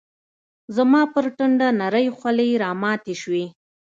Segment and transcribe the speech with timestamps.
[0.75, 3.45] زما پر ټنډه نرۍ خولې راماتي شوې